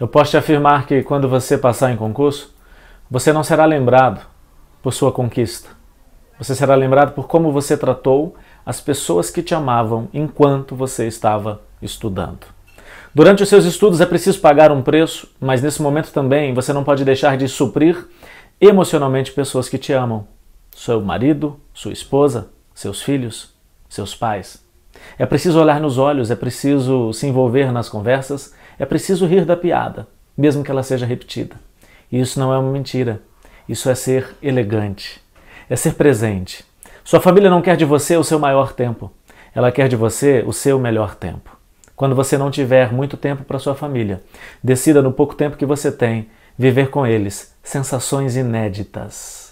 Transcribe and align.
Eu 0.00 0.06
posso 0.06 0.30
te 0.30 0.36
afirmar 0.36 0.86
que 0.86 1.02
quando 1.02 1.28
você 1.28 1.58
passar 1.58 1.90
em 1.90 1.96
concurso, 1.96 2.54
você 3.10 3.32
não 3.32 3.42
será 3.42 3.64
lembrado 3.64 4.24
por 4.80 4.92
sua 4.92 5.10
conquista. 5.10 5.70
Você 6.38 6.54
será 6.54 6.76
lembrado 6.76 7.14
por 7.14 7.26
como 7.26 7.50
você 7.50 7.76
tratou 7.76 8.36
as 8.64 8.80
pessoas 8.80 9.28
que 9.28 9.42
te 9.42 9.56
amavam 9.56 10.08
enquanto 10.14 10.76
você 10.76 11.08
estava 11.08 11.62
estudando. 11.82 12.46
Durante 13.12 13.42
os 13.42 13.48
seus 13.48 13.64
estudos 13.64 14.00
é 14.00 14.06
preciso 14.06 14.40
pagar 14.40 14.70
um 14.70 14.82
preço, 14.82 15.28
mas 15.40 15.62
nesse 15.62 15.82
momento 15.82 16.12
também 16.12 16.54
você 16.54 16.72
não 16.72 16.84
pode 16.84 17.04
deixar 17.04 17.36
de 17.36 17.48
suprir 17.48 18.06
emocionalmente 18.60 19.32
pessoas 19.32 19.68
que 19.68 19.78
te 19.78 19.92
amam. 19.92 20.28
Seu 20.76 21.00
marido, 21.00 21.58
sua 21.74 21.92
esposa, 21.92 22.50
seus 22.72 23.02
filhos, 23.02 23.52
seus 23.88 24.14
pais. 24.14 24.64
É 25.18 25.26
preciso 25.26 25.60
olhar 25.60 25.80
nos 25.80 25.98
olhos, 25.98 26.30
é 26.30 26.36
preciso 26.36 27.12
se 27.12 27.26
envolver 27.26 27.72
nas 27.72 27.88
conversas, 27.88 28.54
é 28.78 28.86
preciso 28.86 29.26
rir 29.26 29.44
da 29.44 29.56
piada, 29.56 30.06
mesmo 30.36 30.62
que 30.62 30.70
ela 30.70 30.82
seja 30.82 31.06
repetida. 31.06 31.56
E 32.10 32.20
isso 32.20 32.38
não 32.38 32.52
é 32.52 32.58
uma 32.58 32.70
mentira, 32.70 33.20
isso 33.68 33.90
é 33.90 33.94
ser 33.94 34.36
elegante, 34.42 35.20
é 35.68 35.76
ser 35.76 35.94
presente. 35.94 36.64
Sua 37.04 37.20
família 37.20 37.50
não 37.50 37.62
quer 37.62 37.76
de 37.76 37.84
você 37.84 38.16
o 38.16 38.24
seu 38.24 38.38
maior 38.38 38.72
tempo, 38.72 39.10
ela 39.54 39.72
quer 39.72 39.88
de 39.88 39.96
você 39.96 40.44
o 40.46 40.52
seu 40.52 40.78
melhor 40.78 41.14
tempo. 41.14 41.56
Quando 41.96 42.14
você 42.14 42.38
não 42.38 42.50
tiver 42.50 42.92
muito 42.92 43.16
tempo 43.16 43.44
para 43.44 43.58
sua 43.58 43.74
família, 43.74 44.22
decida 44.62 45.02
no 45.02 45.12
pouco 45.12 45.34
tempo 45.34 45.56
que 45.56 45.66
você 45.66 45.90
tem 45.90 46.28
viver 46.56 46.90
com 46.90 47.06
eles 47.06 47.54
sensações 47.62 48.36
inéditas. 48.36 49.47